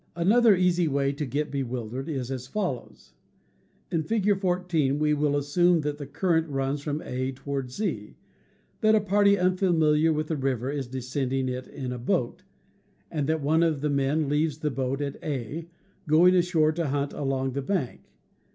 Another 0.15 0.55
easy 0.55 0.87
way 0.87 1.13
to 1.13 1.27
get 1.27 1.51
bewildered 1.51 2.09
is 2.09 2.31
as 2.31 2.47
follows: 2.47 3.13
In 3.91 4.01
Fig. 4.01 4.35
14 4.35 4.97
we 4.97 5.13
will 5.13 5.37
assume 5.37 5.81
that 5.81 5.99
the 5.99 6.07
current 6.07 6.49
runs 6.49 6.81
from 6.81 7.03
A 7.03 7.33
toward 7.33 7.69
Z, 7.69 8.15
that 8.79 8.95
a 8.95 8.99
party 8.99 9.37
un 9.37 9.55
familiar 9.57 10.11
with 10.11 10.25
the 10.29 10.35
river 10.37 10.71
is 10.71 10.87
de 10.87 11.01
scending 11.01 11.47
it 11.49 11.67
in 11.67 11.91
a 11.91 11.99
boat, 11.99 12.41
and 13.11 13.27
that 13.29 13.43
one 13.43 13.61
of 13.61 13.81
the 13.81 13.91
men 13.91 14.27
leaves 14.27 14.57
the 14.57 14.71
boat 14.71 15.01
at 15.01 15.23
A, 15.23 15.67
going 16.07 16.33
ashore 16.33 16.71
to 16.71 16.87
hunt 16.87 17.13
along 17.13 17.51
the 17.51 17.61
bank. 17.61 18.01